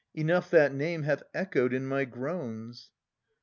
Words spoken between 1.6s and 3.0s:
in my groans.